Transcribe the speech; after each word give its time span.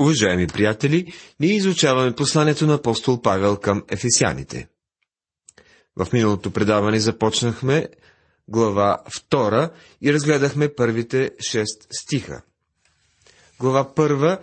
Уважаеми 0.00 0.46
приятели, 0.46 1.12
ние 1.40 1.54
изучаваме 1.54 2.14
посланието 2.14 2.66
на 2.66 2.74
апостол 2.74 3.22
Павел 3.22 3.56
към 3.56 3.82
ефесяните. 3.88 4.68
В 5.96 6.12
миналото 6.12 6.50
предаване 6.50 7.00
започнахме 7.00 7.88
глава 8.48 8.98
2 9.30 9.70
и 10.02 10.12
разгледахме 10.12 10.74
първите 10.74 11.30
6 11.30 11.64
стиха. 11.90 12.42
Глава 13.58 13.92
1 13.94 14.38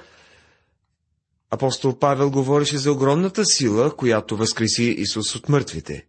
апостол 1.51 1.99
Павел 1.99 2.31
говореше 2.31 2.77
за 2.77 2.91
огромната 2.91 3.45
сила, 3.45 3.95
която 3.95 4.37
възкреси 4.37 4.83
Исус 4.83 5.35
от 5.35 5.49
мъртвите. 5.49 6.07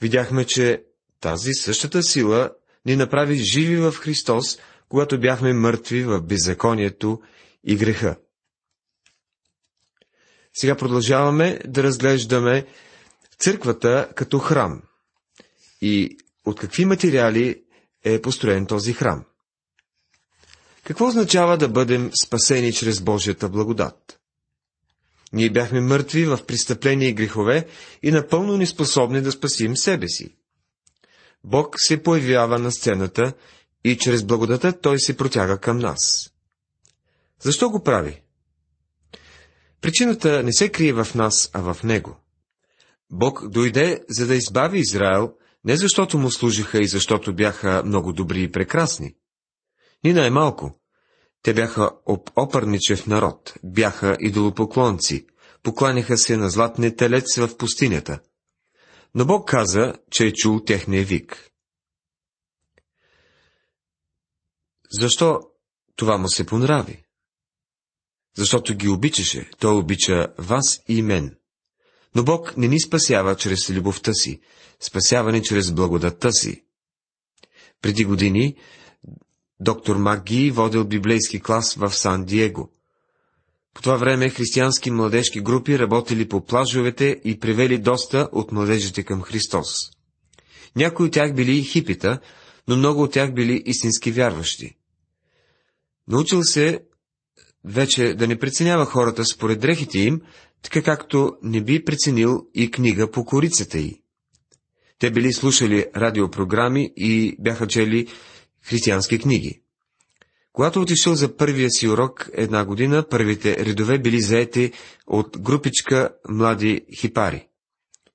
Видяхме, 0.00 0.44
че 0.44 0.82
тази 1.20 1.52
същата 1.52 2.02
сила 2.02 2.50
ни 2.86 2.96
направи 2.96 3.34
живи 3.34 3.76
в 3.76 3.92
Христос, 3.92 4.58
когато 4.88 5.20
бяхме 5.20 5.52
мъртви 5.52 6.04
в 6.04 6.20
беззаконието 6.20 7.20
и 7.64 7.76
греха. 7.76 8.16
Сега 10.60 10.76
продължаваме 10.76 11.60
да 11.66 11.82
разглеждаме 11.82 12.66
църквата 13.38 14.08
като 14.14 14.38
храм 14.38 14.82
и 15.80 16.18
от 16.44 16.60
какви 16.60 16.84
материали 16.84 17.62
е 18.04 18.22
построен 18.22 18.66
този 18.66 18.92
храм. 18.92 19.24
Какво 20.84 21.06
означава 21.06 21.58
да 21.58 21.68
бъдем 21.68 22.10
спасени 22.24 22.72
чрез 22.72 23.00
Божията 23.00 23.48
благодат? 23.48 24.20
Ние 25.32 25.50
бяхме 25.50 25.80
мъртви 25.80 26.24
в 26.24 26.38
престъпления 26.46 27.08
и 27.08 27.14
грехове 27.14 27.66
и 28.02 28.10
напълно 28.10 28.56
неспособни 28.56 29.20
да 29.20 29.32
спасим 29.32 29.76
себе 29.76 30.08
си. 30.08 30.36
Бог 31.44 31.74
се 31.78 32.02
появява 32.02 32.58
на 32.58 32.72
сцената 32.72 33.32
и 33.84 33.98
чрез 33.98 34.24
благодата 34.24 34.80
Той 34.80 35.00
се 35.00 35.16
протяга 35.16 35.58
към 35.58 35.78
нас. 35.78 36.30
Защо 37.40 37.70
го 37.70 37.82
прави? 37.82 38.22
Причината 39.80 40.42
не 40.42 40.52
се 40.52 40.72
крие 40.72 40.92
в 40.92 41.14
нас, 41.14 41.50
а 41.52 41.72
в 41.72 41.82
Него. 41.82 42.16
Бог 43.10 43.48
дойде, 43.48 44.04
за 44.08 44.26
да 44.26 44.34
избави 44.34 44.78
Израел, 44.78 45.34
не 45.64 45.76
защото 45.76 46.18
му 46.18 46.30
служиха 46.30 46.82
и 46.82 46.86
защото 46.86 47.34
бяха 47.34 47.82
много 47.86 48.12
добри 48.12 48.42
и 48.42 48.52
прекрасни. 48.52 49.14
Ни 50.04 50.12
най-малко. 50.12 50.80
Те 51.42 51.54
бяха 51.54 51.90
опърничев 52.36 53.06
народ, 53.06 53.54
бяха 53.64 54.16
идолопоклонци, 54.20 55.26
покланяха 55.62 56.18
се 56.18 56.36
на 56.36 56.50
златния 56.50 56.96
телец 56.96 57.36
в 57.36 57.56
пустинята. 57.56 58.20
Но 59.14 59.26
Бог 59.26 59.48
каза, 59.48 59.94
че 60.10 60.26
е 60.26 60.32
чул 60.32 60.60
техния 60.64 61.04
вик. 61.04 61.50
Защо 64.90 65.40
това 65.96 66.18
му 66.18 66.28
се 66.28 66.46
понрави? 66.46 67.04
Защото 68.38 68.74
ги 68.74 68.88
обичаше, 68.88 69.50
той 69.58 69.74
обича 69.74 70.26
вас 70.38 70.80
и 70.88 71.02
мен. 71.02 71.36
Но 72.14 72.24
Бог 72.24 72.56
не 72.56 72.68
ни 72.68 72.80
спасява 72.80 73.36
чрез 73.36 73.70
любовта 73.70 74.12
си, 74.14 74.40
спасява 74.80 75.32
ни 75.32 75.42
чрез 75.42 75.72
благодатта 75.72 76.32
си. 76.32 76.64
Преди 77.82 78.04
години 78.04 78.56
доктор 79.60 79.96
Маги 79.96 80.50
водил 80.50 80.84
библейски 80.84 81.40
клас 81.40 81.74
в 81.74 81.90
Сан-Диего. 81.94 82.70
По 83.74 83.82
това 83.82 83.96
време 83.96 84.30
християнски 84.30 84.90
младежки 84.90 85.40
групи 85.40 85.78
работили 85.78 86.28
по 86.28 86.44
плажовете 86.44 87.20
и 87.24 87.38
привели 87.38 87.78
доста 87.78 88.28
от 88.32 88.52
младежите 88.52 89.02
към 89.02 89.22
Христос. 89.22 89.90
Някои 90.76 91.06
от 91.06 91.12
тях 91.12 91.34
били 91.34 91.62
хипита, 91.62 92.20
но 92.68 92.76
много 92.76 93.02
от 93.02 93.12
тях 93.12 93.34
били 93.34 93.62
истински 93.66 94.10
вярващи. 94.10 94.76
Научил 96.08 96.42
се 96.42 96.80
вече 97.64 98.14
да 98.14 98.26
не 98.26 98.38
преценява 98.38 98.84
хората 98.84 99.24
според 99.24 99.60
дрехите 99.60 99.98
им, 99.98 100.20
така 100.62 100.82
както 100.82 101.32
не 101.42 101.64
би 101.64 101.84
преценил 101.84 102.46
и 102.54 102.70
книга 102.70 103.10
по 103.10 103.24
корицата 103.24 103.78
й. 103.78 104.02
Те 104.98 105.10
били 105.10 105.32
слушали 105.32 105.86
радиопрограми 105.96 106.92
и 106.96 107.36
бяха 107.40 107.66
чели 107.66 108.06
християнски 108.62 109.18
книги. 109.18 109.60
Когато 110.52 110.80
отишъл 110.80 111.14
за 111.14 111.36
първия 111.36 111.70
си 111.70 111.88
урок 111.88 112.30
една 112.32 112.64
година, 112.64 113.04
първите 113.10 113.64
редове 113.64 113.98
били 113.98 114.20
заети 114.20 114.72
от 115.06 115.38
групичка 115.38 116.10
млади 116.28 116.80
хипари. 117.00 117.48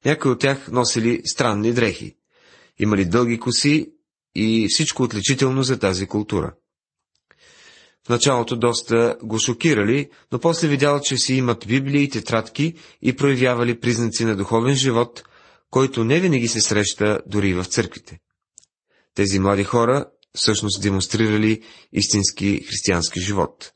Някои 0.05 0.31
от 0.31 0.39
тях 0.39 0.71
носили 0.71 1.21
странни 1.25 1.73
дрехи. 1.73 2.15
Имали 2.79 3.05
дълги 3.05 3.39
коси 3.39 3.91
и 4.35 4.67
всичко 4.69 5.03
отличително 5.03 5.63
за 5.63 5.79
тази 5.79 6.07
култура. 6.07 6.53
В 8.05 8.09
началото 8.09 8.55
доста 8.55 9.17
го 9.23 9.39
шокирали, 9.39 10.09
но 10.31 10.39
после 10.39 10.67
видял, 10.67 10.99
че 11.03 11.17
си 11.17 11.33
имат 11.33 11.67
библии 11.67 12.03
и 12.03 12.09
тетрадки 12.09 12.73
и 13.01 13.15
проявявали 13.15 13.79
признаци 13.79 14.25
на 14.25 14.35
духовен 14.35 14.75
живот, 14.75 15.23
който 15.69 16.03
не 16.03 16.19
винаги 16.19 16.47
се 16.47 16.61
среща 16.61 17.19
дори 17.27 17.53
в 17.53 17.65
църквите. 17.65 18.19
Тези 19.15 19.39
млади 19.39 19.63
хора 19.63 20.05
всъщност 20.35 20.81
демонстрирали 20.81 21.61
истински 21.93 22.63
християнски 22.67 23.19
живот. 23.19 23.71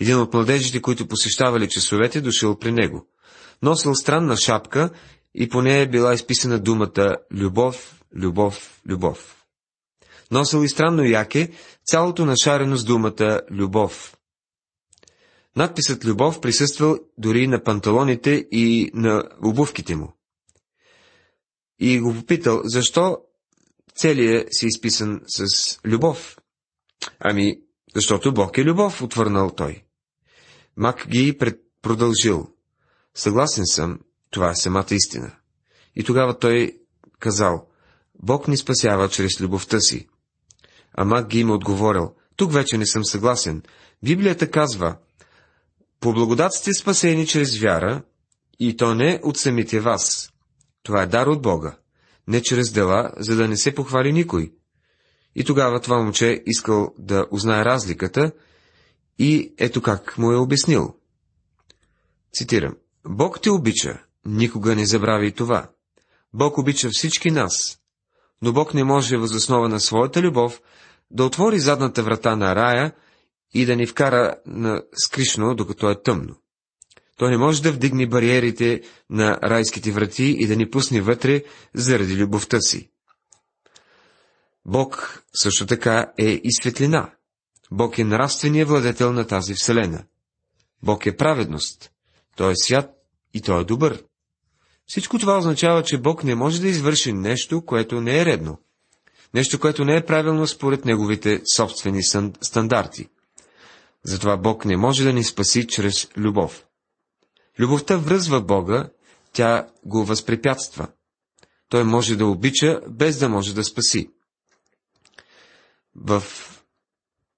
Един 0.00 0.20
от 0.20 0.34
младежите, 0.34 0.82
които 0.82 1.08
посещавали 1.08 1.68
часовете, 1.68 2.20
дошъл 2.20 2.58
при 2.58 2.72
него. 2.72 3.06
Носил 3.62 3.94
странна 3.94 4.36
шапка 4.36 4.90
и 5.34 5.48
по 5.48 5.62
нея 5.62 5.90
била 5.90 6.14
изписана 6.14 6.58
думата 6.58 7.16
«Любов, 7.32 8.02
любов, 8.14 8.80
любов». 8.88 9.41
Носил 10.32 10.64
и 10.64 10.68
странно 10.68 11.04
яке, 11.04 11.52
цялото 11.84 12.24
нашарено 12.24 12.76
с 12.76 12.84
думата 12.84 13.40
«любов». 13.50 14.16
Надписът 15.56 16.04
«любов» 16.04 16.40
присъствал 16.40 16.98
дори 17.18 17.46
на 17.46 17.62
панталоните 17.62 18.30
и 18.50 18.90
на 18.94 19.24
обувките 19.44 19.96
му. 19.96 20.16
И 21.78 22.00
го 22.00 22.14
попитал, 22.14 22.60
защо 22.64 23.18
целият 23.94 24.48
си 24.50 24.66
изписан 24.66 25.20
с 25.26 25.44
любов? 25.84 26.36
Ами, 27.18 27.60
защото 27.94 28.34
Бог 28.34 28.58
е 28.58 28.64
любов, 28.64 29.02
отвърнал 29.02 29.50
той. 29.50 29.84
Мак 30.76 31.06
ги 31.08 31.38
пред... 31.38 31.60
продължил. 31.82 32.48
Съгласен 33.14 33.66
съм, 33.66 34.00
това 34.30 34.50
е 34.50 34.56
самата 34.56 34.86
истина. 34.90 35.36
И 35.96 36.04
тогава 36.04 36.38
той 36.38 36.78
казал, 37.18 37.68
Бог 38.22 38.48
ни 38.48 38.56
спасява 38.56 39.08
чрез 39.08 39.40
любовта 39.40 39.80
си. 39.80 40.08
Ама 40.94 41.22
ги 41.22 41.40
им 41.40 41.50
отговорил, 41.50 42.14
тук 42.36 42.52
вече 42.52 42.78
не 42.78 42.86
съм 42.86 43.04
съгласен. 43.04 43.62
Библията 44.02 44.50
казва, 44.50 44.96
по 46.00 46.12
благодат 46.12 46.52
сте 46.52 46.72
спасени 46.72 47.26
чрез 47.26 47.58
вяра, 47.58 48.02
и 48.58 48.76
то 48.76 48.94
не 48.94 49.20
от 49.22 49.38
самите 49.38 49.80
вас. 49.80 50.32
Това 50.82 51.02
е 51.02 51.06
дар 51.06 51.26
от 51.26 51.42
Бога, 51.42 51.76
не 52.28 52.42
чрез 52.42 52.72
дела, 52.72 53.12
за 53.16 53.36
да 53.36 53.48
не 53.48 53.56
се 53.56 53.74
похвали 53.74 54.12
никой. 54.12 54.52
И 55.34 55.44
тогава 55.44 55.80
това 55.80 55.98
момче 55.98 56.42
искал 56.46 56.94
да 56.98 57.26
узнае 57.30 57.64
разликата 57.64 58.32
и 59.18 59.54
ето 59.58 59.82
как 59.82 60.18
му 60.18 60.32
е 60.32 60.36
обяснил. 60.36 60.94
Цитирам. 62.32 62.76
Бог 63.08 63.40
те 63.40 63.50
обича, 63.50 64.02
никога 64.24 64.76
не 64.76 64.86
забрави 64.86 65.32
това. 65.32 65.70
Бог 66.34 66.58
обича 66.58 66.88
всички 66.92 67.30
нас, 67.30 67.78
но 68.42 68.52
Бог 68.52 68.74
не 68.74 68.84
може 68.84 69.16
възоснова 69.16 69.68
на 69.68 69.80
своята 69.80 70.22
любов 70.22 70.60
да 71.12 71.24
отвори 71.24 71.58
задната 71.58 72.02
врата 72.02 72.36
на 72.36 72.56
рая 72.56 72.92
и 73.54 73.66
да 73.66 73.76
ни 73.76 73.86
вкара 73.86 74.36
на 74.46 74.82
скришно, 74.94 75.54
докато 75.54 75.90
е 75.90 76.02
тъмно. 76.02 76.36
Той 77.16 77.30
не 77.30 77.38
може 77.38 77.62
да 77.62 77.72
вдигне 77.72 78.06
бариерите 78.06 78.82
на 79.10 79.38
райските 79.42 79.92
врати 79.92 80.36
и 80.38 80.46
да 80.46 80.56
ни 80.56 80.70
пусне 80.70 81.00
вътре 81.00 81.44
заради 81.74 82.16
любовта 82.16 82.60
си. 82.60 82.90
Бог 84.66 85.22
също 85.34 85.66
така 85.66 86.12
е 86.18 86.40
и 86.44 86.52
светлина. 86.52 87.10
Бог 87.70 87.98
е 87.98 88.04
нравственият 88.04 88.68
владетел 88.68 89.12
на 89.12 89.26
тази 89.26 89.54
вселена. 89.54 90.04
Бог 90.82 91.06
е 91.06 91.16
праведност. 91.16 91.90
Той 92.36 92.52
е 92.52 92.56
свят 92.56 92.90
и 93.34 93.40
той 93.40 93.60
е 93.60 93.64
добър. 93.64 94.04
Всичко 94.86 95.18
това 95.18 95.38
означава, 95.38 95.82
че 95.82 95.98
Бог 95.98 96.24
не 96.24 96.34
може 96.34 96.60
да 96.60 96.68
извърши 96.68 97.12
нещо, 97.12 97.64
което 97.64 98.00
не 98.00 98.20
е 98.20 98.24
редно. 98.24 98.58
Нещо, 99.34 99.60
което 99.60 99.84
не 99.84 99.96
е 99.96 100.06
правилно 100.06 100.46
според 100.46 100.84
неговите 100.84 101.42
собствени 101.54 102.02
стандарти. 102.42 103.08
Затова 104.04 104.36
Бог 104.36 104.64
не 104.64 104.76
може 104.76 105.04
да 105.04 105.12
ни 105.12 105.24
спаси 105.24 105.66
чрез 105.66 106.08
любов. 106.16 106.64
Любовта 107.58 107.96
връзва 107.96 108.40
Бога, 108.40 108.90
тя 109.32 109.68
го 109.84 110.04
възпрепятства. 110.04 110.88
Той 111.68 111.84
може 111.84 112.16
да 112.16 112.26
обича, 112.26 112.80
без 112.88 113.18
да 113.18 113.28
може 113.28 113.54
да 113.54 113.64
спаси. 113.64 114.10
В 115.96 116.22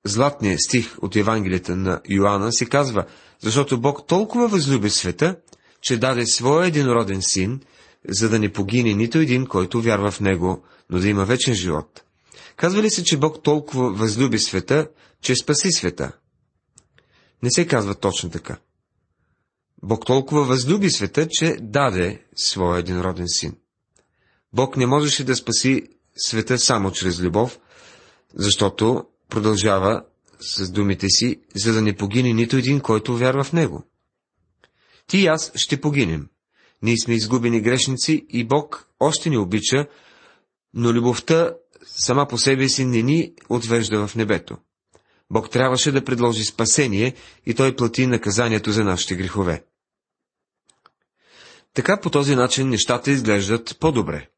златния 0.05 0.58
стих 0.58 0.97
от 1.02 1.17
Евангелията 1.17 1.76
на 1.76 2.00
Йоанна 2.08 2.52
се 2.52 2.67
казва, 2.67 3.05
защото 3.40 3.81
Бог 3.81 4.06
толкова 4.06 4.49
възлюби 4.49 4.90
света, 4.90 5.37
че 5.81 5.99
даде 5.99 6.26
своя 6.26 6.67
единороден 6.67 7.23
син, 7.23 7.61
за 8.08 8.28
да 8.28 8.38
не 8.38 8.52
погине 8.52 8.94
нито 8.94 9.18
един, 9.18 9.46
който 9.46 9.82
вярва 9.82 10.10
в 10.10 10.20
него, 10.20 10.64
но 10.90 10.98
да 10.98 11.08
има 11.08 11.24
вечен 11.24 11.54
живот. 11.54 12.02
Казва 12.56 12.82
ли 12.82 12.90
се, 12.90 13.04
че 13.04 13.16
Бог 13.16 13.42
толкова 13.42 13.92
възлюби 13.92 14.38
света, 14.38 14.88
че 15.20 15.36
спаси 15.36 15.72
света? 15.72 16.12
Не 17.42 17.50
се 17.50 17.66
казва 17.66 17.94
точно 17.94 18.30
така. 18.30 18.56
Бог 19.82 20.06
толкова 20.06 20.44
възлюби 20.44 20.90
света, 20.90 21.28
че 21.30 21.56
даде 21.60 22.24
своя 22.36 22.78
единроден 22.78 23.28
син. 23.28 23.56
Бог 24.52 24.76
не 24.76 24.86
можеше 24.86 25.24
да 25.24 25.36
спаси 25.36 25.88
света 26.16 26.58
само 26.58 26.90
чрез 26.90 27.20
любов, 27.20 27.58
защото 28.34 29.04
продължава 29.28 30.04
с 30.40 30.70
думите 30.70 31.08
си, 31.08 31.40
за 31.54 31.72
да 31.72 31.82
не 31.82 31.96
погине 31.96 32.32
нито 32.32 32.56
един, 32.56 32.80
който 32.80 33.16
вярва 33.16 33.44
в 33.44 33.52
него. 33.52 33.82
Ти 35.06 35.18
и 35.18 35.26
аз 35.26 35.52
ще 35.54 35.80
погинем. 35.80 36.28
Ние 36.84 36.96
сме 36.96 37.14
изгубени 37.14 37.60
грешници 37.60 38.26
и 38.28 38.44
Бог 38.44 38.88
още 39.00 39.31
ни 39.31 39.38
обича, 39.38 39.86
но 40.75 40.92
любовта 40.92 41.54
сама 41.86 42.26
по 42.28 42.38
себе 42.38 42.69
си 42.69 42.84
не 42.84 43.02
ни 43.02 43.34
отвежда 43.48 44.06
в 44.06 44.14
небето. 44.14 44.56
Бог 45.31 45.50
трябваше 45.50 45.92
да 45.92 46.04
предложи 46.04 46.44
спасение 46.44 47.14
и 47.46 47.54
Той 47.54 47.76
плати 47.76 48.06
наказанието 48.06 48.72
за 48.72 48.84
нашите 48.84 49.14
грехове. 49.14 49.64
Така 51.75 52.00
по 52.00 52.10
този 52.10 52.34
начин 52.36 52.69
нещата 52.69 53.10
изглеждат 53.10 53.76
по-добре. 53.80 54.28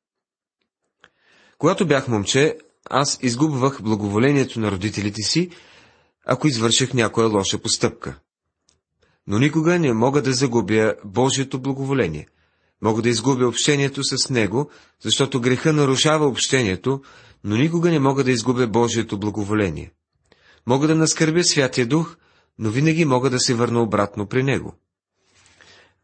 Когато 1.58 1.86
бях 1.86 2.08
момче, 2.08 2.56
аз 2.90 3.18
изгубвах 3.22 3.82
благоволението 3.82 4.60
на 4.60 4.70
родителите 4.70 5.22
си, 5.22 5.50
ако 6.26 6.48
извърших 6.48 6.94
някоя 6.94 7.28
лоша 7.28 7.58
постъпка. 7.58 8.18
Но 9.26 9.38
никога 9.38 9.78
не 9.78 9.92
мога 9.92 10.22
да 10.22 10.32
загубя 10.32 10.94
Божието 11.04 11.60
благоволение. 11.60 12.26
Мога 12.82 13.02
да 13.02 13.08
изгубя 13.08 13.46
общението 13.46 14.04
с 14.04 14.30
Него, 14.30 14.70
защото 15.00 15.40
греха 15.40 15.72
нарушава 15.72 16.26
общението, 16.26 17.02
но 17.44 17.56
никога 17.56 17.90
не 17.90 17.98
мога 17.98 18.24
да 18.24 18.30
изгубя 18.30 18.66
Божието 18.66 19.18
благоволение. 19.18 19.92
Мога 20.66 20.86
да 20.86 20.94
наскърбя 20.94 21.44
Святия 21.44 21.86
Дух, 21.86 22.16
но 22.58 22.70
винаги 22.70 23.04
мога 23.04 23.30
да 23.30 23.40
се 23.40 23.54
върна 23.54 23.82
обратно 23.82 24.26
при 24.26 24.42
Него. 24.42 24.74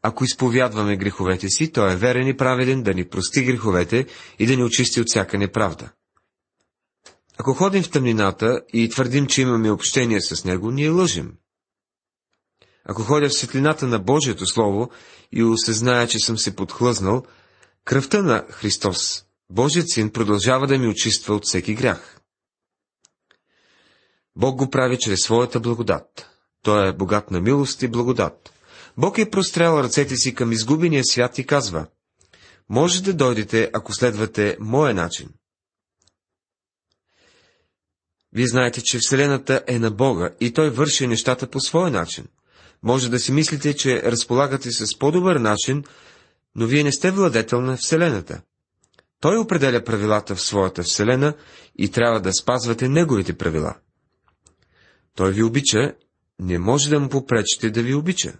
Ако 0.03 0.25
изповядваме 0.25 0.97
греховете 0.97 1.49
си, 1.49 1.73
Той 1.73 1.93
е 1.93 1.97
верен 1.97 2.29
и 2.29 2.37
праведен 2.37 2.83
да 2.83 2.95
ни 2.95 3.09
прости 3.09 3.45
греховете 3.45 4.07
и 4.39 4.47
да 4.47 4.57
ни 4.57 4.65
очисти 4.65 5.01
от 5.01 5.09
всяка 5.09 5.39
неправда. 5.39 5.93
Ако 7.39 7.55
ходим 7.55 7.83
в 7.83 7.91
тъмнината 7.91 8.61
и 8.73 8.89
твърдим, 8.89 9.27
че 9.27 9.43
имаме 9.43 9.71
общение 9.71 10.21
с 10.21 10.45
Него, 10.45 10.71
ние 10.71 10.89
лъжим. 10.89 11.33
Ако 12.85 13.03
ходя 13.03 13.29
в 13.29 13.35
светлината 13.35 13.87
на 13.87 13.99
Божието 13.99 14.47
Слово 14.47 14.91
и 15.33 15.45
осъзная, 15.45 16.09
че 16.09 16.19
съм 16.19 16.39
се 16.39 16.57
подхлъзнал, 16.57 17.23
кръвта 17.85 18.23
на 18.23 18.47
Христос, 18.51 19.25
Божият 19.51 19.91
Син, 19.91 20.11
продължава 20.11 20.67
да 20.67 20.79
ми 20.79 20.89
очиства 20.89 21.35
от 21.35 21.47
всеки 21.47 21.75
грях. 21.75 22.21
Бог 24.37 24.59
го 24.59 24.71
прави 24.71 24.99
чрез 24.99 25.21
своята 25.21 25.61
благодат. 25.61 26.31
Той 26.63 26.89
е 26.89 26.93
богат 26.93 27.31
на 27.31 27.41
милост 27.41 27.83
и 27.83 27.89
благодат. 27.89 28.53
Бог 28.97 29.19
е 29.19 29.31
прострял 29.31 29.81
ръцете 29.81 30.17
си 30.17 30.35
към 30.35 30.53
изгубения 30.53 31.05
свят 31.05 31.39
и 31.39 31.47
казва, 31.47 31.87
може 32.69 33.03
да 33.03 33.15
дойдете, 33.15 33.71
ако 33.73 33.93
следвате 33.93 34.57
моя 34.61 34.95
начин. 34.95 35.29
Вие 38.33 38.47
знаете, 38.47 38.83
че 38.85 38.99
Вселената 38.99 39.65
е 39.67 39.79
на 39.79 39.91
Бога 39.91 40.31
и 40.41 40.53
Той 40.53 40.71
върши 40.71 41.07
нещата 41.07 41.51
по 41.51 41.61
своя 41.61 41.91
начин. 41.91 42.27
Може 42.83 43.11
да 43.11 43.19
си 43.19 43.33
мислите, 43.33 43.77
че 43.77 44.03
разполагате 44.03 44.71
с 44.71 44.99
по-добър 44.99 45.37
начин, 45.37 45.85
но 46.55 46.67
вие 46.67 46.85
не 46.85 46.93
сте 46.93 47.11
владетел 47.11 47.61
на 47.61 47.77
Вселената. 47.77 48.43
Той 49.21 49.39
определя 49.39 49.85
правилата 49.85 50.35
в 50.35 50.41
своята 50.41 50.83
Вселена 50.83 51.35
и 51.79 51.91
трябва 51.91 52.21
да 52.21 52.33
спазвате 52.33 52.89
Неговите 52.89 53.33
правила. 53.33 53.75
Той 55.15 55.33
ви 55.33 55.43
обича, 55.43 55.95
не 56.39 56.59
може 56.59 56.91
да 56.91 57.01
му 57.01 57.09
попречите 57.09 57.71
да 57.71 57.83
ви 57.83 57.95
обича. 57.95 58.33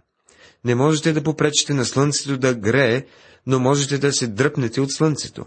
Не 0.65 0.75
можете 0.75 1.13
да 1.13 1.23
попречите 1.23 1.75
на 1.75 1.85
слънцето 1.85 2.39
да 2.39 2.55
грее, 2.55 3.07
но 3.47 3.61
можете 3.61 3.99
да 3.99 4.13
се 4.13 4.27
дръпнете 4.27 4.81
от 4.81 4.93
слънцето. 4.93 5.47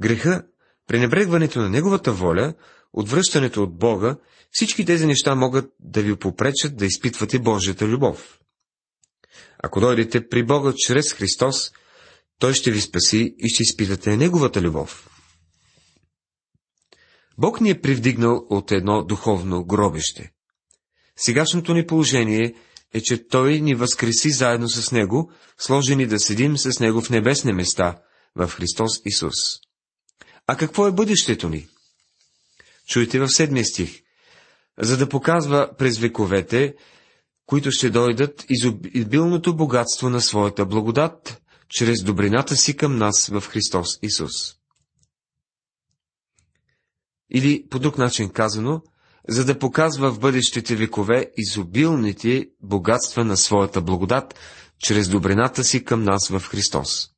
Греха, 0.00 0.42
пренебрегването 0.86 1.58
на 1.60 1.68
Неговата 1.68 2.12
воля, 2.12 2.54
отвръщането 2.92 3.62
от 3.62 3.78
Бога, 3.78 4.16
всички 4.50 4.84
тези 4.84 5.06
неща 5.06 5.34
могат 5.34 5.72
да 5.80 6.02
ви 6.02 6.16
попречат 6.16 6.76
да 6.76 6.86
изпитвате 6.86 7.38
Божията 7.38 7.86
любов. 7.86 8.40
Ако 9.62 9.80
дойдете 9.80 10.28
при 10.28 10.42
Бога 10.42 10.72
чрез 10.76 11.12
Христос, 11.12 11.72
Той 12.38 12.54
ще 12.54 12.70
ви 12.70 12.80
спаси 12.80 13.34
и 13.38 13.48
ще 13.48 13.62
изпитате 13.62 14.16
Неговата 14.16 14.62
любов. 14.62 15.10
Бог 17.38 17.60
ни 17.60 17.70
е 17.70 17.80
привдигнал 17.80 18.46
от 18.50 18.72
едно 18.72 19.04
духовно 19.04 19.64
гробище. 19.64 20.32
Сегашното 21.16 21.74
ни 21.74 21.86
положение 21.86 22.54
е, 22.94 23.00
че 23.00 23.28
Той 23.28 23.60
ни 23.60 23.74
възкреси 23.74 24.30
заедно 24.30 24.68
с 24.68 24.92
Него, 24.92 25.32
сложени 25.58 26.06
да 26.06 26.20
седим 26.20 26.58
с 26.58 26.80
Него 26.80 27.00
в 27.00 27.10
небесни 27.10 27.52
места, 27.52 28.02
в 28.36 28.48
Христос 28.48 29.00
Исус. 29.04 29.34
А 30.46 30.56
какво 30.56 30.86
е 30.86 30.92
бъдещето 30.92 31.48
ни? 31.48 31.68
Чуйте 32.90 33.20
в 33.20 33.28
седмия 33.28 33.64
стих. 33.64 34.02
За 34.78 34.96
да 34.96 35.08
показва 35.08 35.70
през 35.78 35.98
вековете, 35.98 36.74
които 37.46 37.70
ще 37.70 37.90
дойдат 37.90 38.46
изобилното 38.48 39.56
богатство 39.56 40.10
на 40.10 40.20
своята 40.20 40.66
благодат, 40.66 41.42
чрез 41.68 42.02
добрината 42.02 42.56
си 42.56 42.76
към 42.76 42.96
нас 42.96 43.28
в 43.28 43.40
Христос 43.40 43.98
Исус. 44.02 44.32
Или, 47.30 47.68
по 47.70 47.78
друг 47.78 47.98
начин 47.98 48.30
казано, 48.30 48.82
за 49.28 49.44
да 49.44 49.58
показва 49.58 50.12
в 50.12 50.20
бъдещите 50.20 50.76
векове 50.76 51.30
изобилните 51.36 52.48
богатства 52.62 53.24
на 53.24 53.36
своята 53.36 53.80
благодат, 53.80 54.34
чрез 54.78 55.08
добрината 55.08 55.64
си 55.64 55.84
към 55.84 56.02
нас 56.02 56.28
в 56.28 56.40
Христос. 56.40 57.10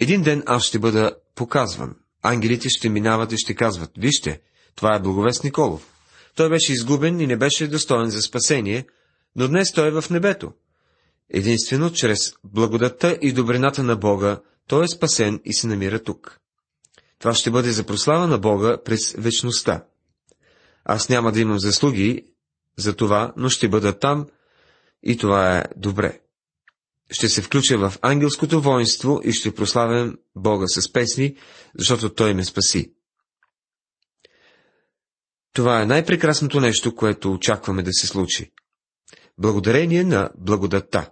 Един 0.00 0.22
ден 0.22 0.42
аз 0.46 0.64
ще 0.64 0.78
бъда 0.78 1.16
показван. 1.34 1.96
Ангелите 2.26 2.68
ще 2.68 2.88
минават 2.88 3.32
и 3.32 3.38
ще 3.38 3.54
казват, 3.54 3.90
вижте, 3.98 4.40
това 4.74 4.96
е 4.96 5.00
благовест 5.00 5.44
Николов. 5.44 5.86
Той 6.34 6.48
беше 6.48 6.72
изгубен 6.72 7.20
и 7.20 7.26
не 7.26 7.36
беше 7.36 7.68
достоен 7.68 8.10
за 8.10 8.22
спасение, 8.22 8.86
но 9.36 9.48
днес 9.48 9.72
той 9.72 9.88
е 9.88 10.00
в 10.00 10.10
небето. 10.10 10.52
Единствено, 11.30 11.92
чрез 11.92 12.34
благодатта 12.44 13.18
и 13.20 13.32
добрината 13.32 13.82
на 13.82 13.96
Бога, 13.96 14.40
той 14.66 14.84
е 14.84 14.88
спасен 14.88 15.40
и 15.44 15.54
се 15.54 15.66
намира 15.66 16.02
тук. 16.02 16.40
Това 17.18 17.34
ще 17.34 17.50
бъде 17.50 17.70
за 17.70 17.84
прослава 17.84 18.26
на 18.26 18.38
Бога 18.38 18.76
през 18.84 19.12
вечността. 19.12 19.84
Аз 20.84 21.08
няма 21.08 21.32
да 21.32 21.40
имам 21.40 21.58
заслуги 21.58 22.24
за 22.76 22.96
това, 22.96 23.32
но 23.36 23.48
ще 23.48 23.68
бъда 23.68 23.98
там 23.98 24.26
и 25.02 25.16
това 25.16 25.58
е 25.58 25.64
добре. 25.76 26.20
Ще 27.10 27.28
се 27.28 27.42
включа 27.42 27.78
в 27.78 27.94
ангелското 28.02 28.60
воинство 28.60 29.20
и 29.24 29.32
ще 29.32 29.54
прославям 29.54 30.18
Бога 30.36 30.66
с 30.68 30.92
песни, 30.92 31.36
защото 31.78 32.14
Той 32.14 32.34
ме 32.34 32.44
спаси. 32.44 32.92
Това 35.52 35.82
е 35.82 35.86
най-прекрасното 35.86 36.60
нещо, 36.60 36.94
което 36.94 37.32
очакваме 37.32 37.82
да 37.82 37.92
се 37.92 38.06
случи. 38.06 38.52
Благодарение 39.38 40.04
на 40.04 40.30
благодатта. 40.38 41.10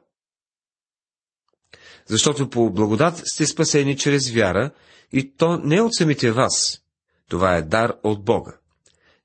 Защото 2.07 2.51
по 2.51 2.71
благодат 2.71 3.23
сте 3.25 3.47
спасени 3.47 3.97
чрез 3.97 4.31
вяра, 4.31 4.71
и 5.13 5.37
то 5.37 5.59
не 5.59 5.81
от 5.81 5.95
самите 5.95 6.33
вас. 6.33 6.83
Това 7.29 7.57
е 7.57 7.63
дар 7.63 7.95
от 8.03 8.25
Бога. 8.25 8.59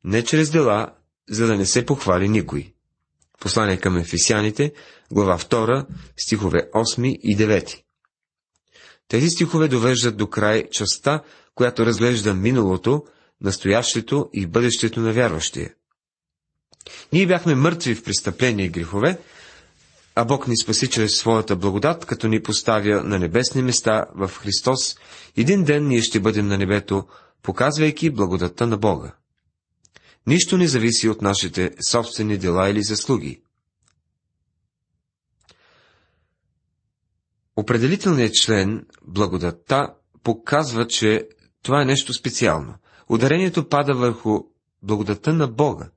Не 0.03 0.23
чрез 0.23 0.49
дела, 0.49 0.95
за 1.29 1.47
да 1.47 1.55
не 1.55 1.65
се 1.65 1.85
похвали 1.85 2.29
никой. 2.29 2.73
Послание 3.41 3.77
към 3.77 3.97
Ефесяните, 3.97 4.73
глава 5.11 5.37
2, 5.37 5.85
стихове 6.17 6.69
8 6.73 7.05
и 7.05 7.37
9. 7.37 7.81
Тези 9.07 9.29
стихове 9.29 9.67
довеждат 9.67 10.17
до 10.17 10.27
край 10.27 10.69
частта, 10.71 11.23
която 11.55 11.85
разглежда 11.85 12.33
миналото, 12.33 13.03
настоящето 13.41 14.29
и 14.33 14.47
бъдещето 14.47 14.99
на 14.99 15.13
вярващия. 15.13 15.73
Ние 17.13 17.27
бяхме 17.27 17.55
мъртви 17.55 17.95
в 17.95 18.03
престъпления 18.03 18.65
и 18.65 18.69
грехове, 18.69 19.17
а 20.15 20.25
Бог 20.25 20.47
ни 20.47 20.57
спаси 20.57 20.89
чрез 20.89 21.11
своята 21.11 21.55
благодат, 21.55 22.05
като 22.05 22.27
ни 22.27 22.43
поставя 22.43 23.03
на 23.03 23.19
небесни 23.19 23.61
места 23.61 24.05
в 24.15 24.27
Христос. 24.27 24.95
Един 25.37 25.63
ден 25.63 25.87
ние 25.87 26.01
ще 26.01 26.19
бъдем 26.19 26.47
на 26.47 26.57
небето, 26.57 27.03
показвайки 27.43 28.09
благодатта 28.09 28.67
на 28.67 28.77
Бога. 28.77 29.15
Нищо 30.27 30.57
не 30.57 30.67
зависи 30.67 31.09
от 31.09 31.21
нашите 31.21 31.71
собствени 31.89 32.37
дела 32.37 32.69
или 32.69 32.83
заслуги. 32.83 33.41
Определителният 37.55 38.33
член, 38.33 38.85
благодатта, 39.07 39.93
показва, 40.23 40.87
че 40.87 41.27
това 41.63 41.81
е 41.81 41.85
нещо 41.85 42.13
специално. 42.13 42.73
Ударението 43.09 43.69
пада 43.69 43.93
върху 43.93 44.39
благодатта 44.83 45.33
на 45.33 45.47
Бога. 45.47 45.89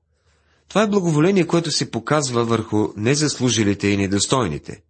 Това 0.67 0.83
е 0.83 0.89
благоволение, 0.89 1.47
което 1.47 1.71
се 1.71 1.91
показва 1.91 2.45
върху 2.45 2.87
незаслужилите 2.97 3.87
и 3.87 3.97
недостойните. 3.97 4.83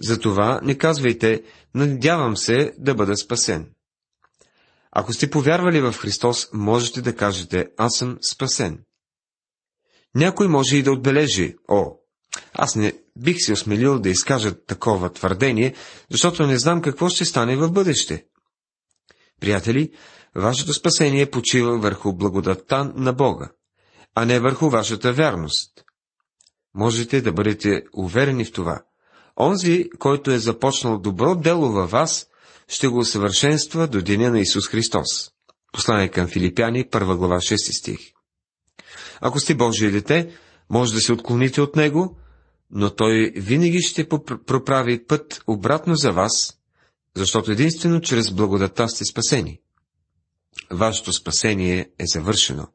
Затова 0.00 0.60
не 0.62 0.78
казвайте, 0.78 1.42
надявам 1.74 2.36
се 2.36 2.74
да 2.78 2.94
бъда 2.94 3.16
спасен. 3.16 3.70
Ако 4.92 5.12
сте 5.12 5.30
повярвали 5.30 5.80
в 5.80 5.92
Христос, 5.92 6.48
можете 6.52 7.02
да 7.02 7.16
кажете, 7.16 7.68
аз 7.76 7.96
съм 7.96 8.18
спасен. 8.32 8.84
Някой 10.14 10.48
може 10.48 10.76
и 10.76 10.82
да 10.82 10.92
отбележи, 10.92 11.56
о, 11.68 11.90
аз 12.54 12.76
не 12.76 12.92
бих 13.16 13.36
се 13.38 13.52
осмелил 13.52 13.98
да 13.98 14.08
изкажа 14.08 14.64
такова 14.64 15.12
твърдение, 15.12 15.74
защото 16.10 16.46
не 16.46 16.58
знам 16.58 16.82
какво 16.82 17.08
ще 17.08 17.24
стане 17.24 17.56
в 17.56 17.70
бъдеще. 17.70 18.24
Приятели, 19.40 19.92
вашето 20.36 20.72
спасение 20.72 21.30
почива 21.30 21.78
върху 21.78 22.12
благодатта 22.12 22.92
на 22.96 23.12
Бога, 23.12 23.50
а 24.14 24.24
не 24.24 24.40
върху 24.40 24.70
вашата 24.70 25.12
вярност. 25.12 25.84
Можете 26.74 27.20
да 27.20 27.32
бъдете 27.32 27.82
уверени 27.92 28.44
в 28.44 28.52
това. 28.52 28.82
Онзи, 29.40 29.90
който 29.98 30.30
е 30.30 30.38
започнал 30.38 30.98
добро 30.98 31.34
дело 31.34 31.72
във 31.72 31.90
вас, 31.90 32.26
ще 32.68 32.88
го 32.88 32.98
усъвършенства 32.98 33.88
до 33.88 34.02
деня 34.02 34.30
на 34.30 34.40
Исус 34.40 34.68
Христос. 34.68 35.30
Послание 35.72 36.08
към 36.08 36.28
Филипяни, 36.28 36.84
1 36.84 37.16
глава, 37.16 37.36
6 37.36 37.78
стих. 37.78 37.98
Ако 39.20 39.40
сте 39.40 39.54
Божие 39.54 39.90
дете, 39.90 40.30
може 40.70 40.94
да 40.94 41.00
се 41.00 41.12
отклоните 41.12 41.60
от 41.60 41.76
Него, 41.76 42.16
но 42.70 42.90
Той 42.90 43.32
винаги 43.36 43.82
ще 43.82 44.08
проправи 44.46 45.06
път 45.06 45.42
обратно 45.46 45.94
за 45.94 46.12
вас, 46.12 46.58
защото 47.16 47.52
единствено 47.52 48.00
чрез 48.00 48.30
благодата 48.30 48.88
сте 48.88 49.04
спасени. 49.04 49.60
Вашето 50.70 51.12
спасение 51.12 51.90
е 51.98 52.04
завършено. 52.06 52.66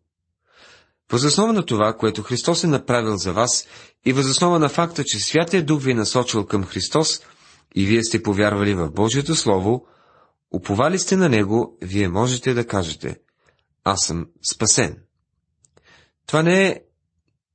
Възоснова 1.12 1.54
на 1.54 1.66
това, 1.66 1.94
което 1.94 2.24
Христос 2.24 2.64
е 2.64 2.68
направил 2.68 3.18
за 3.18 3.34
вас 3.34 3.68
и 4.06 4.14
възоснова 4.14 4.60
на 4.60 4.70
факта, 4.70 5.04
че 5.04 5.20
Святия 5.20 5.66
Дух 5.66 5.84
ви 5.84 5.92
е 5.92 5.96
насочил 5.96 6.46
към 6.46 6.64
Христос 6.64 7.22
и 7.78 7.86
вие 7.86 8.04
сте 8.04 8.24
повярвали 8.24 8.74
в 8.74 8.92
Божието 8.92 9.36
Слово, 9.36 9.86
уповали 10.52 11.00
сте 11.00 11.16
на 11.16 11.30
Него, 11.30 11.78
вие 11.82 12.10
можете 12.10 12.54
да 12.54 12.68
кажете, 12.68 13.20
аз 13.84 14.06
съм 14.06 14.28
спасен. 14.52 14.98
Това 16.28 16.44
не 16.44 16.68
е 16.68 16.82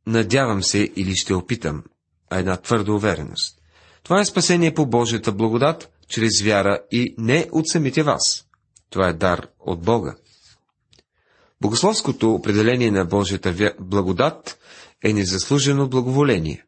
надявам 0.06 0.62
се 0.62 0.92
или 0.96 1.16
ще 1.16 1.34
опитам, 1.34 1.84
а 2.30 2.38
една 2.38 2.56
твърда 2.56 2.92
увереност. 2.92 3.58
Това 4.02 4.20
е 4.20 4.24
спасение 4.24 4.74
по 4.74 4.86
Божията 4.86 5.32
благодат, 5.32 5.92
чрез 6.08 6.42
вяра 6.42 6.80
и 6.90 7.14
не 7.18 7.48
от 7.52 7.68
самите 7.68 8.02
вас. 8.02 8.44
Това 8.90 9.08
е 9.08 9.12
дар 9.12 9.48
от 9.60 9.82
Бога. 9.82 10.14
Богословското 11.60 12.34
определение 12.34 12.90
на 12.90 13.04
Божията 13.04 13.74
благодат 13.80 14.58
е 15.04 15.12
незаслужено 15.12 15.88
благоволение 15.88 16.64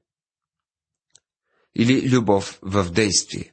или 1.77 2.11
любов 2.11 2.59
в 2.63 2.91
действие. 2.91 3.53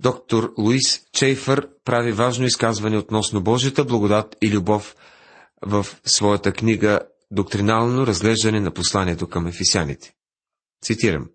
Доктор 0.00 0.54
Луис 0.58 1.00
Чейфър 1.12 1.68
прави 1.84 2.12
важно 2.12 2.46
изказване 2.46 2.98
относно 2.98 3.42
Божията 3.42 3.84
благодат 3.84 4.36
и 4.42 4.50
любов 4.50 4.96
в 5.62 5.86
своята 6.04 6.52
книга 6.52 7.00
Доктринално 7.30 8.06
разглеждане 8.06 8.60
на 8.60 8.70
посланието 8.70 9.28
към 9.28 9.46
ефисяните. 9.46 10.12
Цитирам. 10.82 11.28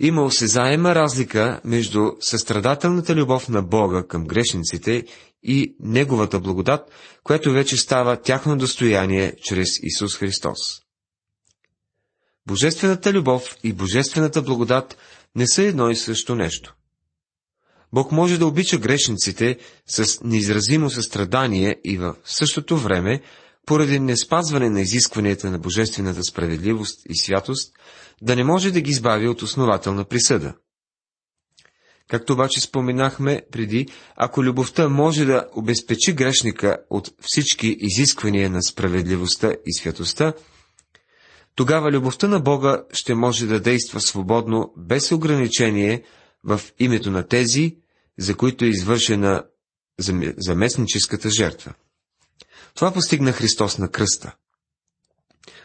Има 0.00 0.22
осезаема 0.24 0.94
разлика 0.94 1.60
между 1.64 2.10
състрадателната 2.20 3.14
любов 3.14 3.48
на 3.48 3.62
Бога 3.62 4.06
към 4.06 4.26
грешниците 4.26 5.04
и 5.42 5.76
Неговата 5.80 6.40
благодат, 6.40 6.90
която 7.24 7.52
вече 7.52 7.76
става 7.76 8.22
тяхно 8.22 8.56
достояние 8.56 9.34
чрез 9.42 9.68
Исус 9.82 10.16
Христос. 10.16 10.58
Божествената 12.48 13.12
любов 13.12 13.56
и 13.64 13.72
Божествената 13.72 14.42
благодат 14.42 14.96
не 15.36 15.46
са 15.46 15.62
едно 15.62 15.90
и 15.90 15.96
също 15.96 16.34
нещо. 16.34 16.74
Бог 17.92 18.12
може 18.12 18.38
да 18.38 18.46
обича 18.46 18.78
грешниците 18.78 19.58
с 19.86 20.20
неизразимо 20.24 20.90
състрадание 20.90 21.76
и 21.84 21.96
в 21.96 22.14
същото 22.24 22.76
време, 22.76 23.22
поради 23.66 24.00
неспазване 24.00 24.70
на 24.70 24.80
изискванията 24.80 25.50
на 25.50 25.58
божествената 25.58 26.24
справедливост 26.24 27.00
и 27.08 27.18
святост, 27.18 27.72
да 28.22 28.36
не 28.36 28.44
може 28.44 28.70
да 28.70 28.80
ги 28.80 28.90
избави 28.90 29.28
от 29.28 29.42
основателна 29.42 30.04
присъда. 30.04 30.54
Както 32.08 32.32
обаче 32.32 32.60
споменахме 32.60 33.42
преди, 33.52 33.88
ако 34.16 34.44
любовта 34.44 34.88
може 34.88 35.24
да 35.24 35.46
обезпечи 35.54 36.12
грешника 36.12 36.76
от 36.90 37.10
всички 37.20 37.76
изисквания 37.80 38.50
на 38.50 38.62
справедливостта 38.62 39.52
и 39.66 39.74
святостта, 39.74 40.32
тогава 41.58 41.92
любовта 41.92 42.28
на 42.28 42.40
Бога 42.40 42.82
ще 42.92 43.14
може 43.14 43.46
да 43.46 43.60
действа 43.60 44.00
свободно, 44.00 44.72
без 44.76 45.12
ограничение, 45.12 46.02
в 46.44 46.60
името 46.78 47.10
на 47.10 47.22
тези, 47.22 47.76
за 48.18 48.36
които 48.36 48.64
е 48.64 48.68
извършена 48.68 49.44
заместническата 50.38 51.30
жертва. 51.30 51.74
Това 52.74 52.92
постигна 52.92 53.32
Христос 53.32 53.78
на 53.78 53.88
кръста. 53.88 54.34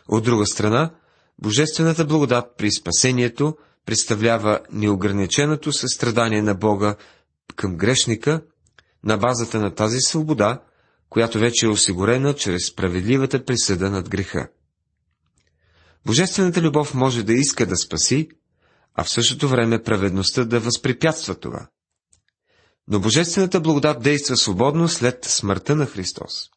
От 0.08 0.24
друга 0.24 0.46
страна, 0.46 0.94
Божествената 1.42 2.06
благодат 2.06 2.46
при 2.58 2.72
спасението 2.72 3.58
представлява 3.86 4.60
неограниченото 4.72 5.72
състрадание 5.72 6.42
на 6.42 6.56
Бога 6.56 6.96
към 7.56 7.78
грешника 7.78 8.42
на 9.04 9.18
базата 9.18 9.60
на 9.60 9.76
тази 9.76 10.00
свобода, 10.00 10.62
която 11.10 11.40
вече 11.40 11.66
е 11.66 11.70
осигурена 11.70 12.34
чрез 12.34 12.68
справедливата 12.68 13.46
присъда 13.46 13.90
над 13.90 14.10
греха. 14.10 14.50
Божествената 16.06 16.62
любов 16.62 16.94
може 16.94 17.24
да 17.24 17.34
иска 17.34 17.66
да 17.66 17.76
спаси, 17.76 18.30
а 18.96 19.04
в 19.04 19.10
същото 19.10 19.48
време 19.48 19.84
праведността 19.84 20.46
да 20.46 20.60
възпрепятства 20.60 21.36
това. 21.36 21.68
Но 22.88 23.00
Божествената 23.00 23.62
благодат 23.62 24.02
действа 24.02 24.38
свободно 24.38 24.88
след 24.88 25.26
смъртта 25.26 25.76
на 25.76 25.86
Христос. 25.86 26.50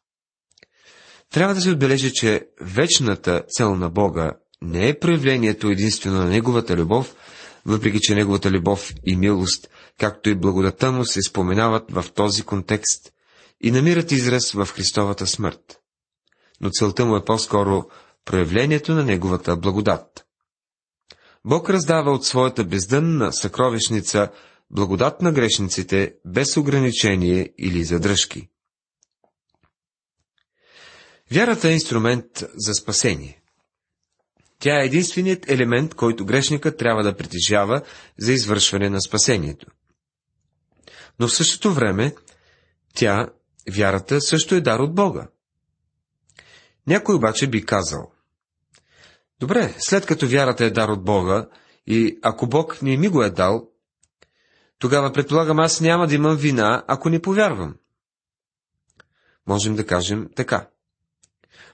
Трябва 1.31 1.55
да 1.55 1.61
се 1.61 1.69
отбележи, 1.69 2.13
че 2.13 2.47
вечната 2.61 3.43
цел 3.49 3.75
на 3.75 3.89
Бога 3.89 4.31
не 4.61 4.89
е 4.89 4.99
проявлението 4.99 5.67
единствено 5.67 6.17
на 6.17 6.25
Неговата 6.25 6.75
любов, 6.75 7.15
въпреки 7.65 7.99
че 8.01 8.15
Неговата 8.15 8.51
любов 8.51 8.93
и 9.05 9.15
милост, 9.15 9.69
както 9.99 10.29
и 10.29 10.35
благодата 10.35 10.91
му 10.91 11.05
се 11.05 11.21
споменават 11.21 11.91
в 11.91 12.05
този 12.15 12.43
контекст 12.43 13.11
и 13.61 13.71
намират 13.71 14.11
израз 14.11 14.51
в 14.51 14.65
Христовата 14.65 15.27
смърт. 15.27 15.79
Но 16.61 16.69
целта 16.69 17.05
му 17.05 17.15
е 17.15 17.25
по-скоро 17.25 17.85
проявлението 18.27 18.93
на 18.93 19.03
Неговата 19.03 19.57
благодат. 19.57 20.25
Бог 21.45 21.69
раздава 21.69 22.11
от 22.11 22.25
своята 22.25 22.63
бездънна 22.63 23.33
съкровищница 23.33 24.31
благодат 24.69 25.21
на 25.21 25.31
грешниците 25.31 26.15
без 26.25 26.57
ограничение 26.57 27.53
или 27.57 27.83
задръжки. 27.83 28.49
Вярата 31.31 31.69
е 31.69 31.73
инструмент 31.73 32.25
за 32.55 32.73
спасение. 32.73 33.41
Тя 34.59 34.81
е 34.81 34.85
единственият 34.85 35.49
елемент, 35.49 35.95
който 35.95 36.25
грешникът 36.25 36.77
трябва 36.77 37.03
да 37.03 37.17
притежава 37.17 37.81
за 38.17 38.33
извършване 38.33 38.89
на 38.89 39.01
спасението. 39.01 39.67
Но 41.19 41.27
в 41.27 41.35
същото 41.35 41.73
време, 41.73 42.15
тя, 42.95 43.29
вярата, 43.71 44.21
също 44.21 44.55
е 44.55 44.61
дар 44.61 44.79
от 44.79 44.95
Бога. 44.95 45.27
Някой 46.87 47.15
обаче 47.15 47.47
би 47.47 47.65
казал, 47.65 48.11
Добре, 49.39 49.75
след 49.79 50.05
като 50.05 50.27
вярата 50.27 50.65
е 50.65 50.69
дар 50.69 50.89
от 50.89 51.03
Бога, 51.03 51.47
и 51.87 52.19
ако 52.21 52.47
Бог 52.47 52.81
не 52.81 52.97
ми 52.97 53.07
го 53.07 53.23
е 53.23 53.29
дал, 53.29 53.69
тогава 54.79 55.13
предполагам 55.13 55.59
аз 55.59 55.81
няма 55.81 56.07
да 56.07 56.15
имам 56.15 56.37
вина, 56.37 56.83
ако 56.87 57.09
не 57.09 57.21
повярвам. 57.21 57.75
Можем 59.47 59.75
да 59.75 59.85
кажем 59.85 60.29
така. 60.35 60.69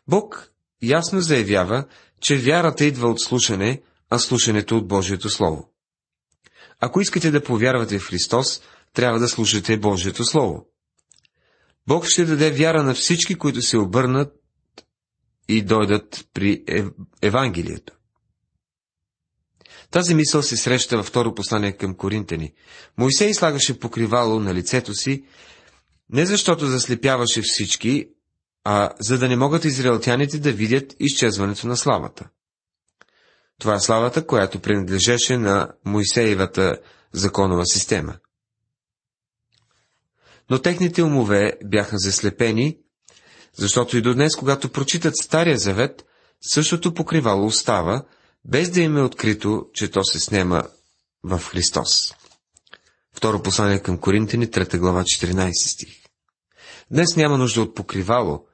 Бог 0.07 0.51
ясно 0.81 1.21
заявява, 1.21 1.85
че 2.21 2.37
вярата 2.37 2.85
идва 2.85 3.09
от 3.09 3.21
слушане, 3.21 3.81
а 4.09 4.19
слушането 4.19 4.77
от 4.77 4.87
Божието 4.87 5.29
Слово. 5.29 5.69
Ако 6.79 7.01
искате 7.01 7.31
да 7.31 7.43
повярвате 7.43 7.99
в 7.99 8.07
Христос, 8.07 8.61
трябва 8.93 9.19
да 9.19 9.27
слушате 9.27 9.77
Божието 9.77 10.23
Слово. 10.23 10.67
Бог 11.87 12.05
ще 12.05 12.25
даде 12.25 12.51
вяра 12.51 12.83
на 12.83 12.93
всички, 12.93 13.35
които 13.35 13.61
се 13.61 13.77
обърнат 13.77 14.42
и 15.47 15.61
дойдат 15.61 16.27
при 16.33 16.63
ев... 16.67 16.85
Евангелието. 17.21 17.93
Тази 19.91 20.15
мисъл 20.15 20.41
се 20.41 20.57
среща 20.57 20.97
във 20.97 21.05
второ 21.05 21.35
послание 21.35 21.77
към 21.77 21.95
Коринтени. 21.95 22.53
Моисей 22.97 23.33
слагаше 23.33 23.79
покривало 23.79 24.39
на 24.39 24.53
лицето 24.53 24.93
си, 24.93 25.25
не 26.09 26.25
защото 26.25 26.65
заслепяваше 26.65 27.41
всички, 27.41 28.09
а 28.63 28.89
за 28.99 29.17
да 29.17 29.27
не 29.27 29.35
могат 29.35 29.65
израелтяните 29.65 30.39
да 30.39 30.51
видят 30.51 30.95
изчезването 30.99 31.67
на 31.67 31.77
славата. 31.77 32.29
Това 33.59 33.75
е 33.75 33.79
славата, 33.79 34.27
която 34.27 34.59
принадлежеше 34.59 35.37
на 35.37 35.71
Моисеевата 35.85 36.77
законова 37.11 37.65
система. 37.65 38.17
Но 40.49 40.59
техните 40.59 41.03
умове 41.03 41.53
бяха 41.65 41.97
заслепени, 41.97 42.77
защото 43.57 43.97
и 43.97 44.01
до 44.01 44.13
днес, 44.13 44.35
когато 44.35 44.69
прочитат 44.69 45.17
Стария 45.17 45.57
завет, 45.57 46.05
същото 46.41 46.93
покривало 46.93 47.45
остава, 47.45 48.05
без 48.45 48.69
да 48.69 48.81
им 48.81 48.97
е 48.97 49.01
открито, 49.01 49.65
че 49.73 49.91
то 49.91 50.03
се 50.03 50.19
снема 50.19 50.63
в 51.23 51.39
Христос. 51.39 52.13
Второ 53.13 53.43
послание 53.43 53.79
към 53.79 53.97
Коринтини, 53.97 54.47
3 54.47 54.77
глава, 54.77 55.03
14 55.03 55.73
стих. 55.73 56.03
Днес 56.91 57.15
няма 57.15 57.37
нужда 57.37 57.61
от 57.61 57.75
покривало, 57.75 58.45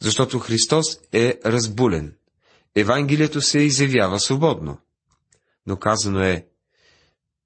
Защото 0.00 0.38
Христос 0.38 0.98
е 1.12 1.40
разбулен. 1.46 2.14
Евангелието 2.74 3.40
се 3.40 3.58
изявява 3.58 4.20
свободно. 4.20 4.78
Но 5.66 5.76
казано 5.76 6.20
е, 6.20 6.46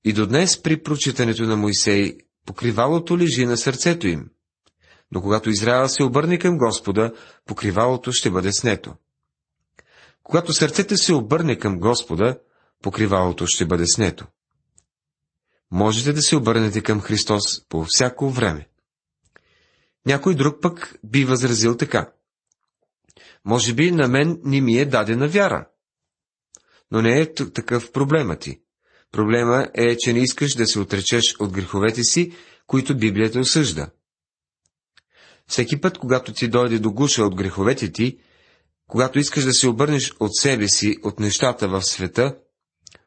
и 0.04 0.12
до 0.12 0.26
днес 0.26 0.62
при 0.62 0.82
прочитането 0.82 1.42
на 1.42 1.56
Моисей 1.56 2.18
покривалото 2.46 3.18
лежи 3.18 3.46
на 3.46 3.56
сърцето 3.56 4.06
им. 4.06 4.30
Но 5.14 5.22
когато 5.22 5.50
Израел 5.50 5.88
се 5.88 6.02
обърне 6.02 6.38
към 6.38 6.58
Господа, 6.58 7.12
покривалото 7.46 8.12
ще 8.12 8.30
бъде 8.30 8.52
снето. 8.52 8.94
Когато 10.22 10.52
сърцето 10.52 10.96
се 10.96 11.14
обърне 11.14 11.58
към 11.58 11.78
Господа, 11.78 12.38
покривалото 12.82 13.46
ще 13.46 13.66
бъде 13.66 13.86
снето. 13.86 14.26
Можете 15.70 16.12
да 16.12 16.22
се 16.22 16.36
обърнете 16.36 16.80
към 16.80 17.00
Христос 17.00 17.68
по 17.68 17.84
всяко 17.88 18.30
време. 18.30 18.68
Някой 20.06 20.34
друг 20.34 20.62
пък 20.62 20.98
би 21.04 21.24
възразил 21.24 21.76
така. 21.76 22.12
Може 23.44 23.74
би 23.74 23.90
на 23.90 24.08
мен 24.08 24.40
не 24.44 24.60
ми 24.60 24.78
е 24.78 24.84
дадена 24.84 25.28
вяра. 25.28 25.68
Но 26.90 27.02
не 27.02 27.20
е 27.20 27.34
такъв 27.34 27.92
проблемът 27.92 28.40
ти. 28.40 28.60
Проблема 29.12 29.68
е, 29.74 29.96
че 29.96 30.12
не 30.12 30.18
искаш 30.18 30.54
да 30.54 30.66
се 30.66 30.80
отречеш 30.80 31.36
от 31.40 31.52
греховете 31.52 32.02
си, 32.02 32.32
които 32.66 32.96
Библията 32.96 33.40
осъжда. 33.40 33.90
Всеки 35.48 35.80
път, 35.80 35.98
когато 35.98 36.32
ти 36.32 36.48
дойде 36.48 36.78
до 36.78 36.92
гуша 36.92 37.24
от 37.24 37.34
греховете 37.34 37.92
ти, 37.92 38.18
когато 38.86 39.18
искаш 39.18 39.44
да 39.44 39.52
се 39.52 39.68
обърнеш 39.68 40.12
от 40.20 40.36
себе 40.36 40.68
си, 40.68 40.96
от 41.02 41.20
нещата 41.20 41.68
в 41.68 41.82
света, 41.82 42.36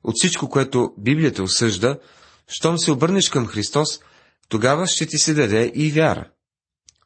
от 0.04 0.14
всичко, 0.16 0.50
което 0.50 0.94
Библията 0.98 1.44
осъжда, 1.44 2.00
щом 2.48 2.78
се 2.78 2.92
обърнеш 2.92 3.30
към 3.30 3.48
Христос, 3.48 4.00
тогава 4.50 4.88
ще 4.88 5.06
ти 5.06 5.18
се 5.18 5.34
даде 5.34 5.72
и 5.76 5.92
вяра. 5.92 6.30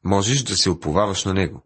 Можеш 0.03 0.43
да 0.43 0.57
се 0.57 0.69
уповаваш 0.69 1.25
на 1.25 1.33
Него. 1.33 1.63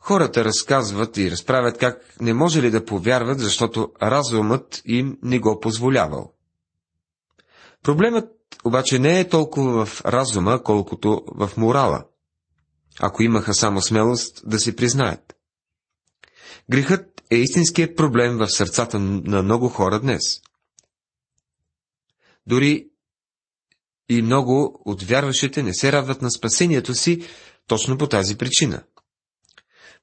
Хората 0.00 0.44
разказват 0.44 1.16
и 1.16 1.30
разправят 1.30 1.78
как 1.78 2.14
не 2.20 2.34
може 2.34 2.62
ли 2.62 2.70
да 2.70 2.84
повярват, 2.84 3.40
защото 3.40 3.92
разумът 4.02 4.82
им 4.84 5.18
не 5.22 5.38
го 5.38 5.60
позволявал. 5.60 6.32
Проблемът 7.82 8.39
обаче 8.64 8.98
не 8.98 9.20
е 9.20 9.28
толкова 9.28 9.86
в 9.86 10.04
разума, 10.04 10.62
колкото 10.62 11.24
в 11.34 11.50
морала, 11.56 12.04
ако 13.00 13.22
имаха 13.22 13.54
само 13.54 13.82
смелост 13.82 14.42
да 14.46 14.58
си 14.58 14.76
признаят. 14.76 15.36
Грехът 16.70 17.22
е 17.30 17.36
истинският 17.36 17.96
проблем 17.96 18.36
в 18.38 18.48
сърцата 18.48 18.98
на 18.98 19.42
много 19.42 19.68
хора 19.68 20.00
днес. 20.00 20.22
Дори 22.46 22.90
и 24.08 24.22
много 24.22 24.82
от 24.84 25.02
вярващите 25.02 25.62
не 25.62 25.74
се 25.74 25.92
радват 25.92 26.22
на 26.22 26.30
спасението 26.30 26.94
си 26.94 27.26
точно 27.66 27.98
по 27.98 28.06
тази 28.06 28.38
причина. 28.38 28.82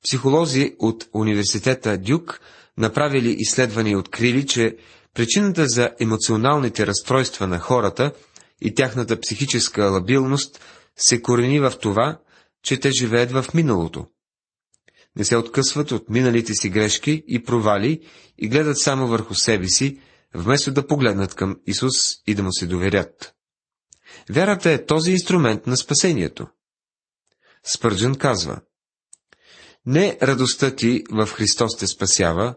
Психолози 0.04 0.76
от 0.80 1.10
университета 1.14 1.98
Дюк 1.98 2.40
направили 2.78 3.36
изследвания 3.40 3.92
и 3.92 3.96
открили, 3.96 4.46
че 4.48 4.78
причината 5.14 5.68
за 5.68 5.92
емоционалните 6.00 6.88
разстройства 6.88 7.48
на 7.48 7.60
хората 7.60 8.12
и 8.62 8.76
тяхната 8.76 9.20
психическа 9.20 9.84
лабилност 9.84 10.62
се 10.96 11.22
корени 11.22 11.60
в 11.60 11.74
това, 11.82 12.20
че 12.64 12.80
те 12.80 12.92
живеят 12.92 13.32
в 13.32 13.46
миналото. 13.54 14.08
Не 15.16 15.26
се 15.26 15.38
откъсват 15.38 15.92
от 15.92 16.10
миналите 16.10 16.54
си 16.54 16.70
грешки 16.70 17.24
и 17.28 17.44
провали 17.44 18.08
и 18.38 18.48
гледат 18.48 18.80
само 18.80 19.08
върху 19.08 19.36
себе 19.36 19.68
си, 19.68 20.00
вместо 20.34 20.72
да 20.72 20.88
погледнат 20.88 21.36
към 21.36 21.60
Исус 21.68 21.94
и 22.28 22.36
да 22.36 22.44
му 22.44 22.54
се 22.54 22.68
доверят. 22.68 23.34
Вярата 24.30 24.72
е 24.72 24.86
този 24.86 25.12
инструмент 25.12 25.68
на 25.68 25.78
спасението. 25.78 26.48
Спърджен 27.64 28.16
казва, 28.16 28.62
не 29.86 30.18
радостта 30.22 30.76
ти 30.76 31.04
в 31.12 31.28
Христос 31.28 31.78
те 31.78 31.88
спасява, 31.88 32.56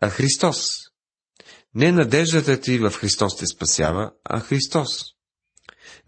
а 0.00 0.10
Христос. 0.10 0.68
Не 1.74 1.92
надеждата 1.92 2.60
ти 2.60 2.78
в 2.78 2.90
Христос 2.90 3.36
те 3.36 3.46
спасява, 3.46 4.12
а 4.24 4.40
Христос. 4.40 5.04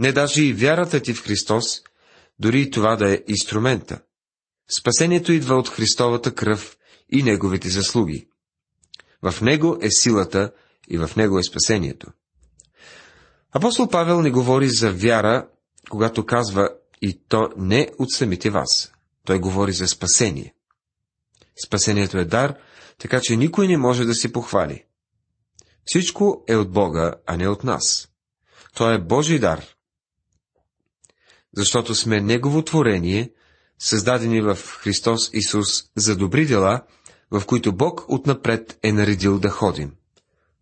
Не 0.00 0.12
даже 0.12 0.44
и 0.44 0.52
вярата 0.52 1.00
ти 1.00 1.14
в 1.14 1.22
Христос, 1.22 1.82
дори 2.38 2.60
и 2.60 2.70
това 2.70 2.96
да 2.96 3.14
е 3.14 3.22
инструмента. 3.28 4.00
Спасението 4.78 5.32
идва 5.32 5.54
от 5.54 5.68
Христовата 5.68 6.34
кръв 6.34 6.76
и 7.12 7.22
Неговите 7.22 7.68
заслуги. 7.68 8.28
В 9.22 9.40
Него 9.40 9.78
е 9.82 9.90
силата 9.90 10.52
и 10.88 10.98
в 10.98 11.10
Него 11.16 11.38
е 11.38 11.42
спасението. 11.42 12.06
Апостол 13.52 13.88
Павел 13.88 14.22
не 14.22 14.30
говори 14.30 14.68
за 14.68 14.92
вяра, 14.92 15.48
когато 15.90 16.26
казва 16.26 16.70
и 17.02 17.20
то 17.28 17.48
не 17.56 17.90
от 17.98 18.10
самите 18.10 18.50
вас. 18.50 18.92
Той 19.24 19.38
говори 19.38 19.72
за 19.72 19.88
спасение. 19.88 20.54
Спасението 21.66 22.18
е 22.18 22.24
дар, 22.24 22.54
така 22.98 23.20
че 23.20 23.36
никой 23.36 23.68
не 23.68 23.76
може 23.76 24.04
да 24.04 24.14
си 24.14 24.32
похвали. 24.32 24.84
Всичко 25.84 26.44
е 26.48 26.56
от 26.56 26.72
Бога, 26.72 27.14
а 27.26 27.36
не 27.36 27.48
от 27.48 27.64
нас. 27.64 28.08
Той 28.74 28.94
е 28.94 28.98
Божий 28.98 29.38
дар. 29.38 29.73
Защото 31.56 31.94
сме 31.94 32.20
Негово 32.20 32.62
творение, 32.62 33.32
създадени 33.78 34.40
в 34.40 34.58
Христос 34.80 35.30
Исус 35.32 35.66
за 35.96 36.16
добри 36.16 36.46
дела, 36.46 36.82
в 37.30 37.42
които 37.46 37.76
Бог 37.76 38.04
отнапред 38.08 38.78
е 38.82 38.92
наредил 38.92 39.38
да 39.38 39.50
ходим. 39.50 39.92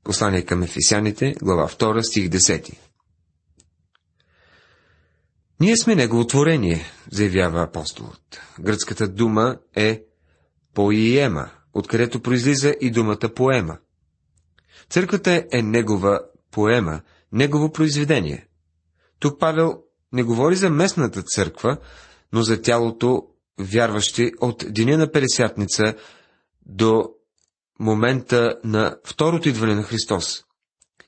Послание 0.05 0.44
към 0.44 0.62
Ефесяните, 0.62 1.35
глава 1.42 1.68
2, 1.68 2.02
стих 2.02 2.28
10. 2.28 2.74
Ние 5.61 5.76
сме 5.76 5.94
Негово 5.94 6.26
творение, 6.26 6.85
заявява 7.11 7.62
апостолът. 7.62 8.40
Гръцката 8.61 9.09
дума 9.09 9.59
е 9.76 10.05
поиема, 10.74 11.50
откъдето 11.72 12.22
произлиза 12.22 12.74
и 12.81 12.90
думата 12.90 13.35
поема. 13.37 13.78
Църквата 14.90 15.44
е 15.52 15.62
Негова 15.62 16.20
поема, 16.50 17.00
Негово 17.33 17.72
произведение. 17.72 18.48
Тук 19.18 19.40
Павел 19.40 19.83
не 20.12 20.22
говори 20.22 20.57
за 20.57 20.70
местната 20.70 21.22
църква, 21.22 21.77
но 22.33 22.42
за 22.42 22.62
тялото 22.62 23.22
вярващи 23.59 24.33
от 24.40 24.64
деня 24.68 24.98
на 24.98 25.12
Пересятница 25.12 25.94
до 26.66 27.05
момента 27.81 28.57
на 28.64 28.96
второто 29.05 29.48
идване 29.48 29.75
на 29.75 29.83
Христос. 29.83 30.44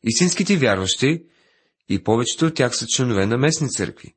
Истинските 0.02 0.56
вярващи 0.56 1.24
и 1.88 2.04
повечето 2.04 2.46
от 2.46 2.54
тях 2.54 2.76
са 2.76 2.86
членове 2.88 3.26
на 3.26 3.38
местни 3.38 3.70
църкви. 3.70 4.14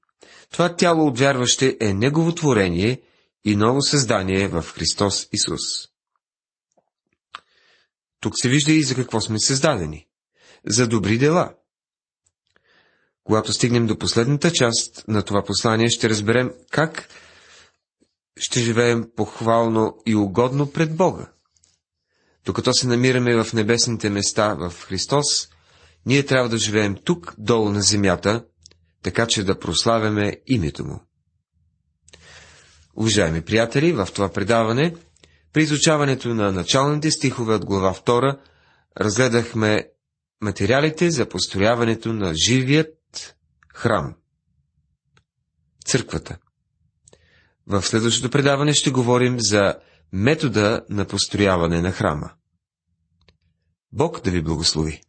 Това 0.52 0.76
тяло 0.76 1.08
от 1.08 1.19
вярващи 1.19 1.78
е 1.82 1.93
Негово 1.93 2.36
творение 2.36 3.02
и 3.45 3.56
ново 3.56 3.82
създание 3.82 4.47
в 4.47 4.62
Христос 4.62 5.28
Исус. 5.34 5.62
Тук 8.19 8.34
се 8.36 8.50
вижда 8.50 8.71
и 8.71 8.84
за 8.84 8.95
какво 8.95 9.21
сме 9.21 9.39
създадени. 9.39 10.08
За 10.65 10.88
добри 10.88 11.17
дела. 11.17 11.54
Когато 13.27 13.53
стигнем 13.53 13.87
до 13.87 13.97
последната 13.97 14.51
част 14.51 15.03
на 15.07 15.23
това 15.23 15.43
послание, 15.43 15.89
ще 15.89 16.09
разберем 16.09 16.51
как 16.71 17.09
ще 18.37 18.59
живеем 18.59 19.05
похвално 19.15 19.97
и 20.05 20.15
угодно 20.15 20.71
пред 20.71 20.95
Бога. 20.95 21.25
Докато 22.45 22.73
се 22.73 22.87
намираме 22.87 23.43
в 23.43 23.53
небесните 23.53 24.09
места 24.09 24.53
в 24.53 24.73
Христос, 24.81 25.49
ние 26.05 26.25
трябва 26.25 26.49
да 26.49 26.57
живеем 26.57 26.95
тук, 27.03 27.35
долу 27.37 27.69
на 27.69 27.81
земята, 27.81 28.45
така 29.03 29.27
че 29.27 29.43
да 29.43 29.59
прославяме 29.59 30.37
името 30.47 30.85
Му. 30.85 30.99
Уважаеми 32.95 33.41
приятели, 33.41 33.91
в 33.91 34.07
това 34.13 34.29
предаване, 34.29 34.95
при 35.53 35.61
изучаването 35.61 36.33
на 36.33 36.51
началните 36.51 37.11
стихове 37.11 37.55
от 37.55 37.65
глава 37.65 37.93
2, 37.93 38.39
разгледахме 38.99 39.87
материалите 40.41 41.11
за 41.11 41.29
построяването 41.29 42.13
на 42.13 42.33
живият 42.47 42.96
храм. 43.77 44.15
Църквата. 45.85 46.37
В 47.67 47.81
следващото 47.81 48.31
предаване 48.31 48.73
ще 48.73 48.91
говорим 48.91 49.35
за 49.39 49.75
метода 50.11 50.85
на 50.89 51.05
построяване 51.05 51.81
на 51.81 51.91
храма. 51.91 52.31
Бог 53.91 54.21
да 54.21 54.31
ви 54.31 54.41
благослови! 54.41 55.01